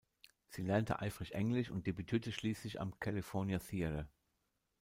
Sie 0.47 0.63
lernte 0.63 0.97
eifrig 0.99 1.35
Englisch 1.35 1.69
und 1.69 1.85
debütierte 1.85 2.31
schließlich 2.31 2.81
am 2.81 2.99
"California 2.99 3.59
Theatre". 3.59 4.07